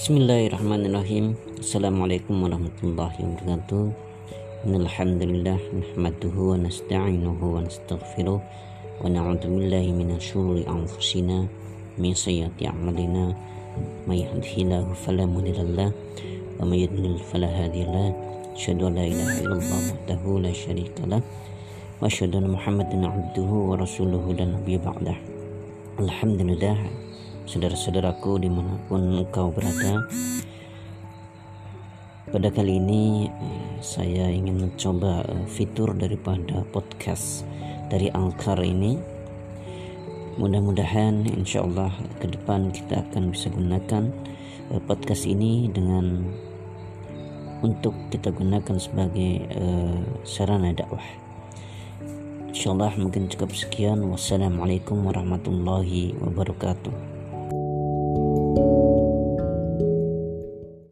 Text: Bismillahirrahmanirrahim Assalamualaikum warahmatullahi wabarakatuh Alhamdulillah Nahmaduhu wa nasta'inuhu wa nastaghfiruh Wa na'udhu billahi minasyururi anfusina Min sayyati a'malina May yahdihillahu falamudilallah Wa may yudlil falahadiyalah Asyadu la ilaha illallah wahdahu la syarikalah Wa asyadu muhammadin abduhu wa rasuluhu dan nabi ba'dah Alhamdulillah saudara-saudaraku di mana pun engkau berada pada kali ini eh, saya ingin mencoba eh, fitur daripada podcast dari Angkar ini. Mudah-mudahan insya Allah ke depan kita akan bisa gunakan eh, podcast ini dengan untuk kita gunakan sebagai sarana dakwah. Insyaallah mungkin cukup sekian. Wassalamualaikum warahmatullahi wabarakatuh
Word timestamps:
Bismillahirrahmanirrahim 0.00 1.36
Assalamualaikum 1.60 2.40
warahmatullahi 2.40 3.20
wabarakatuh 3.20 3.92
Alhamdulillah 4.64 5.60
Nahmaduhu 5.60 6.56
wa 6.56 6.64
nasta'inuhu 6.64 7.44
wa 7.44 7.60
nastaghfiruh 7.60 8.40
Wa 8.40 9.04
na'udhu 9.12 9.60
billahi 9.60 9.92
minasyururi 9.92 10.64
anfusina 10.64 11.44
Min 12.00 12.16
sayyati 12.16 12.64
a'malina 12.64 13.36
May 14.08 14.24
yahdihillahu 14.24 14.96
falamudilallah 14.96 15.92
Wa 16.56 16.64
may 16.64 16.88
yudlil 16.88 17.20
falahadiyalah 17.20 18.16
Asyadu 18.56 18.88
la 18.88 19.04
ilaha 19.04 19.36
illallah 19.36 19.80
wahdahu 20.00 20.40
la 20.40 20.48
syarikalah 20.48 21.20
Wa 22.00 22.08
asyadu 22.08 22.40
muhammadin 22.40 23.04
abduhu 23.04 23.68
wa 23.68 23.76
rasuluhu 23.76 24.32
dan 24.32 24.56
nabi 24.56 24.80
ba'dah 24.80 25.20
Alhamdulillah 26.00 27.09
saudara-saudaraku 27.50 28.46
di 28.46 28.46
mana 28.46 28.78
pun 28.86 29.26
engkau 29.26 29.50
berada 29.50 30.06
pada 32.30 32.46
kali 32.46 32.78
ini 32.78 33.26
eh, 33.26 33.74
saya 33.82 34.30
ingin 34.30 34.62
mencoba 34.62 35.26
eh, 35.26 35.46
fitur 35.50 35.98
daripada 35.98 36.62
podcast 36.70 37.42
dari 37.90 38.06
Angkar 38.14 38.62
ini. 38.62 38.94
Mudah-mudahan 40.38 41.26
insya 41.26 41.66
Allah 41.66 41.90
ke 42.22 42.30
depan 42.30 42.70
kita 42.70 43.02
akan 43.02 43.34
bisa 43.34 43.50
gunakan 43.50 44.14
eh, 44.70 44.82
podcast 44.86 45.26
ini 45.26 45.66
dengan 45.74 46.22
untuk 47.66 47.98
kita 48.14 48.30
gunakan 48.30 48.78
sebagai 48.78 49.44
sarana 50.24 50.72
dakwah. 50.72 51.04
Insyaallah 52.54 52.96
mungkin 52.96 53.28
cukup 53.28 53.52
sekian. 53.52 54.00
Wassalamualaikum 54.06 55.02
warahmatullahi 55.04 56.16
wabarakatuh 56.24 57.09